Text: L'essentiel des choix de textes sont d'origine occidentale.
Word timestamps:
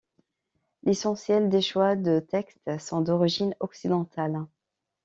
L'essentiel 0.81 1.47
des 1.47 1.61
choix 1.61 1.95
de 1.95 2.19
textes 2.19 2.79
sont 2.79 3.01
d'origine 3.01 3.53
occidentale. 3.59 4.47